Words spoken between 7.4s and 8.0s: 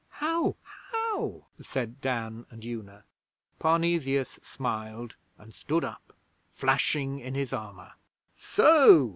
armour.